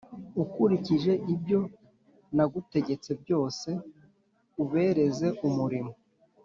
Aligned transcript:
Ukurikije 0.43 1.11
ibyo 1.33 1.59
nagutegetse 2.35 3.11
byose 3.21 3.69
ubereze 4.63 5.27
umurimo 5.47 5.91